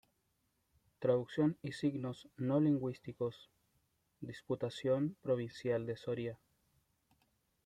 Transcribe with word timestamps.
Traducción 0.97 1.59
y 1.61 1.73
signos 1.73 2.27
no 2.35 2.59
lingüísticos", 2.59 3.51
Diputación 4.19 5.15
provincial 5.21 5.85
de 5.85 5.95
Soria. 5.95 6.39